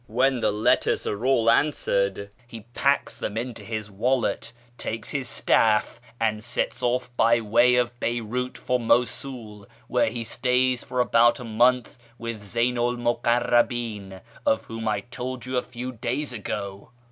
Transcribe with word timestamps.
When 0.07 0.39
the 0.39 0.51
letters 0.51 1.05
are 1.05 1.25
all 1.27 1.47
answered, 1.51 2.31
he 2.47 2.61
packs 2.73 3.19
them 3.19 3.37
into 3.37 3.61
his 3.63 3.91
wallet, 3.91 4.51
takes 4.75 5.11
his 5.11 5.29
staff, 5.29 6.01
and 6.19 6.43
sets 6.43 6.81
off 6.81 7.15
by 7.15 7.39
way 7.39 7.75
of 7.75 7.91
Beyrout 7.99 8.57
for 8.57 8.79
Mosul, 8.79 9.67
where 9.87 10.07
he 10.09 10.23
stays 10.23 10.83
for 10.83 11.01
about 11.01 11.39
a 11.39 11.43
month 11.43 11.99
with 12.17 12.41
Zeynu 12.41 12.79
'l 12.93 12.97
Mukarrahin, 12.97 14.21
of 14.43 14.65
whom 14.65 14.87
I 14.87 15.01
told 15.01 15.45
you 15.45 15.55
a 15.55 15.61
few 15.61 15.91
days 15.91 16.33
ago. 16.33 16.89